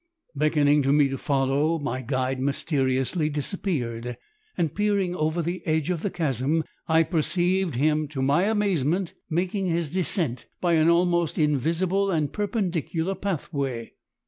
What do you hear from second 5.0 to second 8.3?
over the edge of the chasm, I perceived him, to